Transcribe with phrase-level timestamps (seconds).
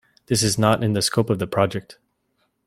[0.25, 1.99] This is not in the scope of the project.